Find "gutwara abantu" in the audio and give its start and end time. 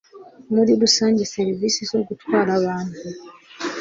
2.07-2.97